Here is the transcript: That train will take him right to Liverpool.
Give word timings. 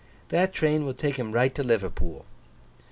That 0.29 0.51
train 0.51 0.83
will 0.83 0.95
take 0.95 1.17
him 1.17 1.31
right 1.31 1.53
to 1.53 1.61
Liverpool. 1.61 2.25